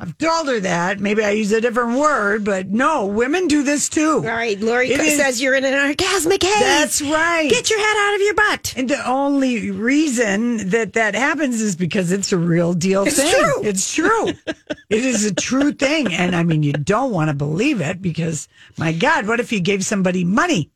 [0.04, 1.00] I've told her that.
[1.00, 4.16] Maybe I use a different word, but no, women do this too.
[4.16, 6.60] All right, Lori It is- says you're in an orgasmic haze.
[6.60, 7.50] That's right.
[7.50, 8.74] Get your head out of your butt.
[8.76, 13.32] And the only reason that that happens is because it's a real deal It's thing.
[13.34, 13.63] true.
[13.63, 14.28] It's true.
[14.89, 16.13] it is a true thing.
[16.13, 19.62] And I mean, you don't want to believe it because, my God, what if you
[19.62, 20.70] gave somebody money?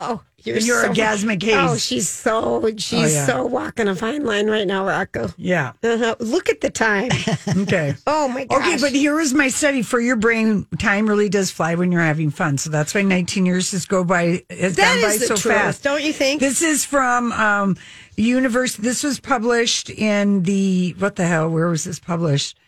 [0.00, 1.54] Oh, you're In your so, orgasmic haze.
[1.56, 3.26] Oh, she's so she's Oh, yeah.
[3.26, 5.30] so walking a fine line right now, Rocco.
[5.36, 5.72] Yeah.
[5.82, 6.16] Uh-huh.
[6.20, 7.10] Look at the time.
[7.62, 7.94] Okay.
[8.06, 8.58] Oh my gosh.
[8.60, 10.66] Okay, but here is my study for your brain.
[10.78, 12.56] Time really does fly when you're having fun.
[12.58, 15.54] So that's why 19 years has go by has That gone by the so truth,
[15.54, 15.82] fast.
[15.82, 16.40] don't you think?
[16.40, 17.76] This is from um,
[18.16, 18.76] Universe.
[18.76, 21.48] This was published in the what the hell?
[21.50, 22.58] Where was this published?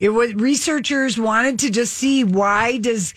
[0.00, 3.14] It was researchers wanted to just see why does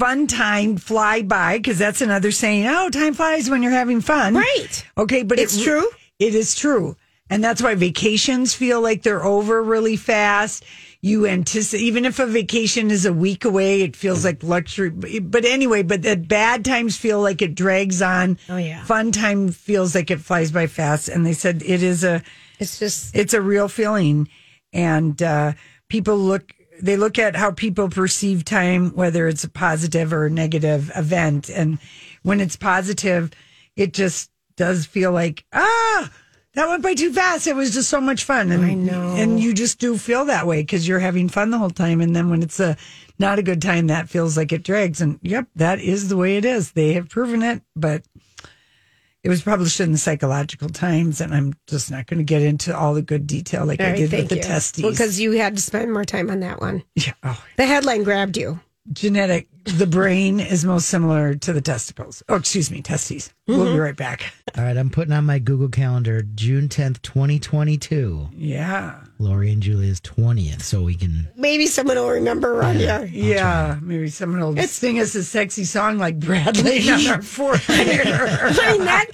[0.00, 2.66] fun time fly by because that's another saying.
[2.66, 4.34] Oh, time flies when you're having fun.
[4.34, 4.84] Right.
[4.96, 5.88] Okay, but It's it, true.
[6.18, 6.96] It is true.
[7.28, 10.64] And that's why vacations feel like they're over really fast.
[11.02, 14.90] You anticipate, even if a vacation is a week away, it feels like luxury.
[14.90, 18.38] But anyway, but that bad times feel like it drags on.
[18.48, 18.82] Oh, yeah.
[18.84, 21.08] Fun time feels like it flies by fast.
[21.08, 22.22] And they said it is a,
[22.58, 24.28] it's just it's a real feeling.
[24.72, 25.52] And, uh,
[25.88, 26.52] people look,
[26.82, 31.48] they look at how people perceive time, whether it's a positive or a negative event.
[31.48, 31.78] And
[32.22, 33.30] when it's positive,
[33.76, 36.10] it just does feel like, ah,
[36.54, 37.46] that went by too fast.
[37.46, 38.50] It was just so much fun.
[38.50, 39.14] And, I know.
[39.16, 42.00] And you just do feel that way because you're having fun the whole time.
[42.00, 42.76] And then when it's a
[43.18, 45.00] not a good time, that feels like it drags.
[45.00, 46.72] And yep, that is the way it is.
[46.72, 48.02] They have proven it, but
[49.22, 51.20] it was published in the Psychological Times.
[51.20, 53.90] And I'm just not going to get into all the good detail like All I
[53.90, 54.42] right, did with the you.
[54.42, 54.82] testes.
[54.84, 56.82] because you had to spend more time on that one.
[56.94, 58.60] yeah, oh, The headline grabbed you.
[58.92, 62.22] Genetic, the brain is most similar to the testicles.
[62.28, 63.32] Oh, excuse me, testes.
[63.46, 63.74] We'll Mm-hmm.
[63.74, 64.32] be right back.
[64.56, 68.28] All right, I'm putting on my Google Calendar June 10th, 2022.
[68.36, 69.00] Yeah.
[69.18, 71.28] Lori and Julia's 20th, so we can.
[71.36, 73.08] Maybe someone will remember around here.
[73.12, 78.02] Yeah, maybe someone will sing us a sexy song like Bradley on our fourth year.
[78.04, 79.06] I mean, that,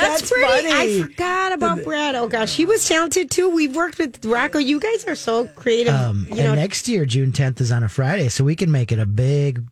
[0.00, 0.68] that's, That's pretty.
[0.68, 1.00] funny.
[1.00, 2.14] I forgot about Brad.
[2.14, 3.48] Oh gosh, he was talented too.
[3.50, 4.58] We've worked with Rocco.
[4.58, 5.94] You guys are so creative.
[5.94, 8.92] Um, you know, next year, June 10th is on a Friday, so we can make
[8.92, 9.64] it a big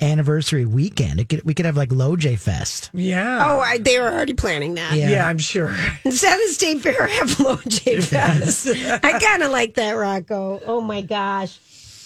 [0.00, 1.20] anniversary weekend.
[1.20, 2.90] It could, we could have like Loj Fest.
[2.92, 3.44] Yeah.
[3.50, 4.94] oh, I, they were already planning that.
[4.94, 5.10] Yeah.
[5.10, 5.28] yeah.
[5.28, 5.74] I'm sure.
[6.04, 8.68] Instead of State Fair, have Low J Fest.
[8.68, 10.60] I kind of like that, Rocco.
[10.66, 11.58] Oh my gosh.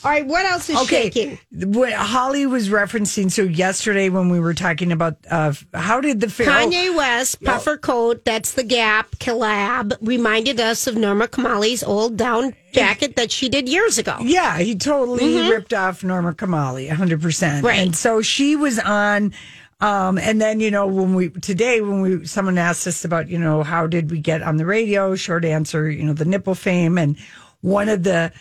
[0.04, 1.10] All right, what else is Okay.
[1.10, 1.38] shaking?
[1.52, 6.30] What Holly was referencing, so yesterday when we were talking about uh, how did the
[6.30, 6.52] Pharaoh.
[6.52, 12.54] Kanye West, puffer coat, that's the Gap collab, reminded us of Norma Kamali's old down
[12.72, 14.16] jacket that she did years ago.
[14.20, 17.18] Yeah, he totally ripped off Norma Kamali, 100%.
[17.18, 17.66] Mm-hmm.
[17.66, 17.78] Right.
[17.80, 19.32] And so she was on
[19.80, 23.38] um and then you know when we today when we someone asked us about, you
[23.38, 25.14] know, how did we get on the radio?
[25.14, 27.16] Short answer, you know, the nipple fame and
[27.62, 28.32] one of the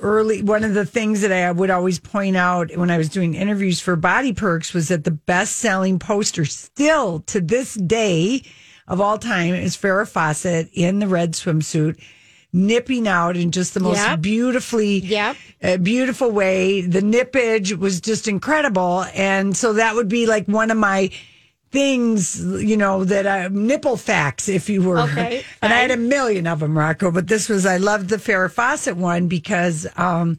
[0.00, 3.34] early one of the things that I would always point out when I was doing
[3.34, 8.42] interviews for Body Perks was that the best selling poster still to this day
[8.88, 12.00] of all time is Farrah Fawcett in the red swimsuit
[12.54, 14.20] nipping out in just the most Yep.
[14.20, 15.36] beautifully Yep.
[15.62, 16.82] uh, beautiful way.
[16.82, 19.06] The nippage was just incredible.
[19.14, 21.10] And so that would be like one of my
[21.72, 25.00] things, you know, that I, nipple facts, if you were.
[25.00, 28.18] Okay, And I had a million of them, Rocco, but this was, I loved the
[28.18, 30.38] Farrah Fawcett one because um,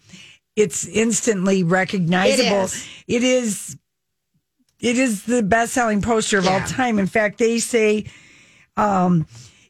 [0.56, 2.64] it's instantly recognizable.
[2.64, 2.88] is.
[3.08, 3.78] It is.
[4.80, 7.00] It is the best selling poster of all time.
[7.00, 8.06] In fact, they say
[8.76, 9.28] Um,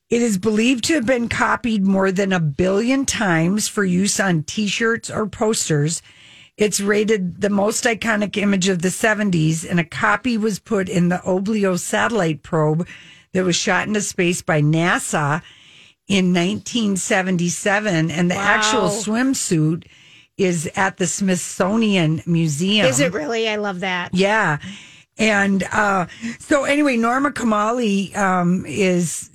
[0.09, 4.43] it is believed to have been copied more than a billion times for use on
[4.43, 6.01] T-shirts or posters.
[6.57, 11.09] It's rated the most iconic image of the 70s, and a copy was put in
[11.09, 12.87] the Oblio satellite probe
[13.31, 15.41] that was shot into space by NASA
[16.07, 18.11] in 1977.
[18.11, 19.85] And the actual swimsuit
[20.37, 22.85] is at the Smithsonian Museum.
[22.85, 23.49] Is it really?
[23.49, 24.13] I love that.
[24.13, 24.59] Yeah.
[25.17, 26.07] And uh,
[26.39, 29.29] so anyway, Norma Kamali um, is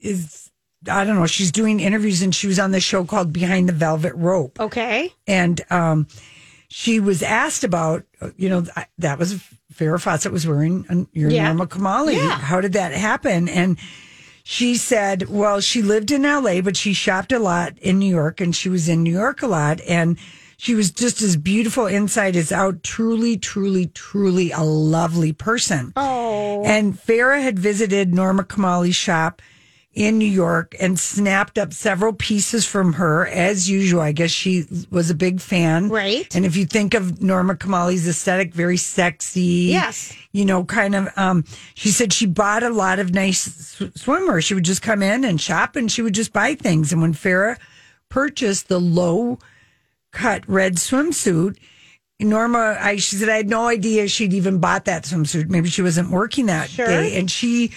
[0.00, 0.50] is
[0.88, 1.26] I don't know.
[1.26, 4.58] She's doing interviews, and she was on the show called Behind the Velvet Rope.
[4.60, 5.12] Okay.
[5.26, 6.06] And um,
[6.72, 8.04] she was asked about,
[8.36, 8.64] you know,
[8.98, 9.34] that was
[9.74, 11.44] Farrah Fawcett was wearing an- your Yeah.
[11.52, 12.14] Norma Kamali.
[12.14, 12.38] Yeah.
[12.38, 13.48] How did that happen?
[13.48, 13.76] And
[14.44, 18.40] she said, well, she lived in LA, but she shopped a lot in New York
[18.40, 19.80] and she was in New York a lot.
[19.88, 20.16] And
[20.56, 22.82] she was just as beautiful inside as out.
[22.84, 25.92] Truly, truly, truly a lovely person.
[25.96, 26.62] Oh.
[26.64, 29.42] And Farrah had visited Norma Kamali's shop
[29.92, 34.00] in New York and snapped up several pieces from her as usual.
[34.00, 35.88] I guess she was a big fan.
[35.88, 36.32] Right.
[36.34, 39.70] And if you think of Norma Kamali's aesthetic, very sexy.
[39.72, 40.14] Yes.
[40.30, 44.42] You know, kind of, um, she said she bought a lot of nice sw- swimwear.
[44.44, 46.92] She would just come in and shop and she would just buy things.
[46.92, 47.58] And when Farrah
[48.08, 49.40] purchased the low
[50.12, 51.56] cut red swimsuit,
[52.20, 55.48] Norma, I she said I had no idea she'd even bought that swimsuit.
[55.48, 56.86] Maybe she wasn't working that Sure.
[56.86, 57.72] day, and she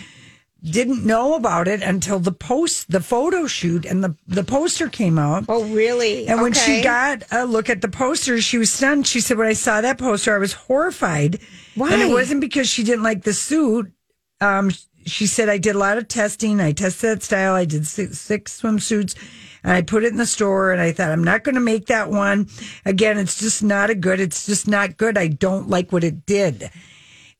[0.63, 5.19] didn't know about it until the post, the photo shoot, and the the poster came
[5.19, 5.45] out.
[5.49, 6.27] Oh, really?
[6.27, 9.05] And when she got a look at the poster, she was stunned.
[9.05, 11.39] She said, "When I saw that poster, I was horrified."
[11.75, 11.91] Why?
[11.91, 13.91] And it wasn't because she didn't like the suit.
[14.39, 14.71] Um,
[15.05, 16.61] she said, "I did a lot of testing.
[16.61, 17.53] I tested that style.
[17.55, 19.15] I did six, six swimsuits,
[19.63, 20.71] and I put it in the store.
[20.71, 22.47] And I thought, I'm not going to make that one
[22.85, 23.17] again.
[23.17, 24.21] It's just not a good.
[24.21, 25.17] It's just not good.
[25.17, 26.71] I don't like what it did."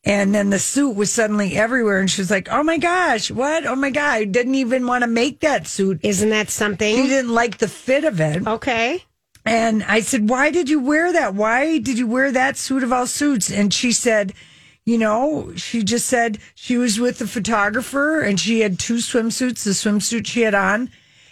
[0.06, 3.66] And then the suit was suddenly everywhere, and she was like, "Oh my gosh, what?
[3.66, 4.14] Oh my god!
[4.14, 6.00] I didn't even want to make that suit.
[6.04, 6.96] Isn't that something?
[6.96, 9.04] She didn't like the fit of it." Okay.
[9.46, 11.36] And I said, Why did you wear that?
[11.36, 13.52] Why did you wear that suit of all suits?
[13.52, 14.32] And she said,
[14.86, 19.64] You know, she just said she was with the photographer and she had two swimsuits,
[19.66, 20.90] the swimsuit she had on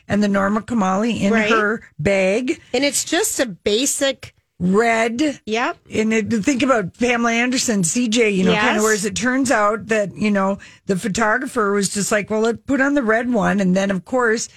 [0.09, 1.49] and the Norma Kamali in Right.
[1.49, 4.35] her bag, And it's just a basic.
[4.61, 5.41] Red.
[5.45, 5.77] Yep.
[5.91, 9.87] And it, think about Pamela Anderson, CJ, you know, kind of whereas it turns out
[9.87, 13.59] that, you know, the photographer was just like, well, let's put on the red one.
[13.59, 14.49] And then, of course,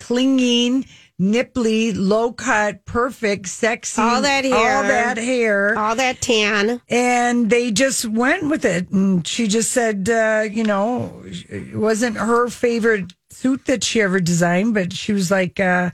[0.00, 0.84] clinging,
[1.20, 4.02] nipply, low cut, perfect, sexy.
[4.02, 4.76] All that hair.
[4.76, 5.78] All that hair.
[5.78, 6.80] All that tan.
[6.88, 8.90] And they just went with it.
[8.90, 14.18] And she just said, uh, you know, it wasn't her favorite suit that she ever
[14.18, 15.90] designed, but she was like, uh,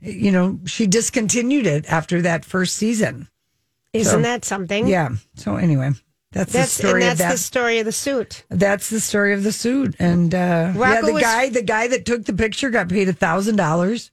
[0.00, 3.28] you know, she discontinued it after that first season.
[3.92, 4.86] Isn't So- that something?
[4.86, 5.10] Yeah.
[5.36, 5.92] So anyway,
[6.32, 7.32] that's, That's the story that's that.
[7.32, 8.44] the story of the suit.
[8.50, 9.94] that's the story of the suit.
[9.98, 13.12] And uh, yeah, the was- guy, the guy that took the picture got paid a
[13.14, 14.10] thousand dollars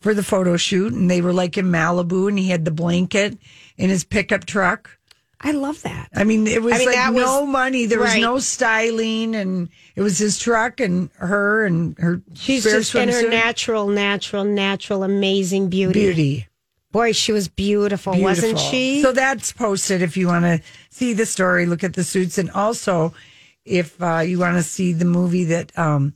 [0.00, 3.38] for the photo shoot, and they were like in Malibu, and he had the blanket
[3.78, 4.98] in his pickup truck.
[5.44, 6.08] I love that.
[6.14, 7.86] I mean, it was I mean, like no was- money.
[7.86, 12.22] There was no styling, and it was his truck and her and her.
[12.34, 16.00] She's just in her natural, natural, natural, amazing beauty.
[16.00, 16.48] beauty.
[16.92, 19.00] Boy, she was beautiful, wasn't she?
[19.02, 22.50] So that's posted if you want to see the story, look at the suits, and
[22.50, 23.14] also
[23.64, 26.14] if uh, you want to see the movie that um,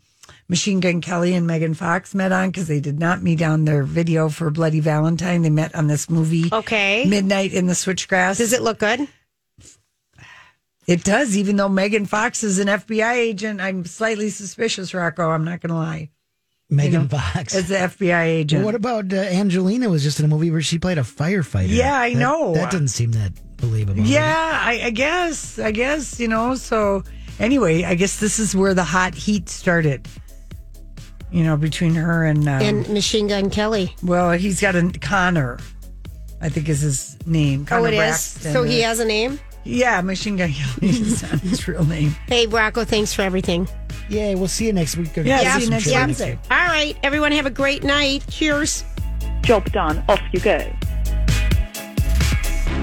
[0.48, 3.82] Machine Gun Kelly and Megan Fox met on because they did not meet on their
[3.82, 5.42] video for Bloody Valentine.
[5.42, 7.04] They met on this movie, okay.
[7.06, 8.38] Midnight in the Switchgrass.
[8.38, 9.08] Does it look good?
[10.86, 13.60] It does, even though Megan Fox is an FBI agent.
[13.60, 15.30] I'm slightly suspicious, Rocco.
[15.30, 16.10] I'm not going to lie.
[16.70, 17.54] Megan Fox.
[17.56, 18.64] As the FBI agent.
[18.64, 19.88] What about uh, Angelina?
[19.88, 21.68] Was just in a movie where she played a firefighter.
[21.74, 22.54] Yeah, I That- know.
[22.54, 24.00] That doesn't seem that believable.
[24.02, 25.58] Yeah, I, I guess.
[25.58, 27.02] I guess, you know, so
[27.40, 30.06] anyway, I guess this is where the hot heat started.
[31.30, 33.94] You know, between her and, um, and Machine Gun Kelly.
[34.02, 35.58] well, he's got a Connor,
[36.40, 37.62] I think is his name.
[37.62, 37.98] Oh, Connor it is.
[37.98, 38.52] Braxton.
[38.52, 39.40] So he has a name.
[39.64, 42.10] Yeah, Machine Gun Kelly is not his real name.
[42.28, 43.68] Hey, Rocco, thanks for everything.
[44.08, 45.16] Yeah, we'll see you next week.
[45.16, 46.00] Yeah, Yeah, see you next yeah.
[46.06, 46.38] Wednesday.
[46.50, 48.24] All right, everyone, have a great night.
[48.30, 48.84] Cheers.
[49.42, 50.04] Job done.
[50.08, 50.58] Off you go.